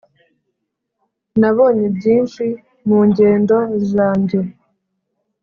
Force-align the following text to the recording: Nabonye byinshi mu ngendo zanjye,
Nabonye 1.39 1.87
byinshi 1.97 2.45
mu 2.87 2.99
ngendo 3.07 3.57
zanjye, 3.91 4.39